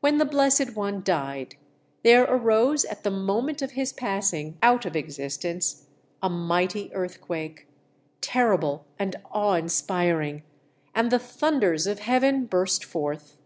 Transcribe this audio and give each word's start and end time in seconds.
When 0.00 0.18
the 0.18 0.24
Blessed 0.24 0.74
One 0.74 1.00
died 1.00 1.54
there 2.02 2.24
arose, 2.24 2.84
at 2.84 3.04
the 3.04 3.10
moment 3.12 3.62
of 3.62 3.70
his 3.78 3.92
passing 3.92 4.58
out 4.64 4.84
of 4.84 4.96
existence, 4.96 5.86
a 6.20 6.28
mighty 6.28 6.92
earthquake, 6.92 7.68
terrible 8.20 8.84
and 8.98 9.14
awe 9.30 9.54
inspiring: 9.54 10.42
and 10.92 11.12
the 11.12 11.20
thunders 11.20 11.86
of 11.86 12.00
heaven 12.00 12.46
burst 12.46 12.84
forth. 12.84 13.36